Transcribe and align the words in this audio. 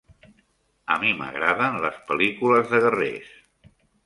A 0.95 0.97
mi 1.03 1.11
m'agraden 1.19 1.77
les 1.85 2.01
pel·lícules 2.09 2.73
de 2.73 2.81
guerrers. 2.87 3.31